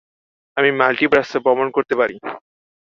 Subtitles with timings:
[0.57, 2.15] আমি মাল্টিভার্সে ভ্রমণ করতে পারি।